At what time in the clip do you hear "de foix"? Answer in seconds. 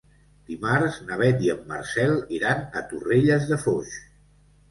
3.53-3.93